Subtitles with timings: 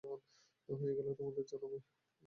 [0.69, 1.77] হয়ে গেলে তোমাকে জানাবো।